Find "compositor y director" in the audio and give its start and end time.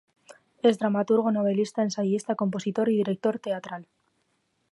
2.33-3.37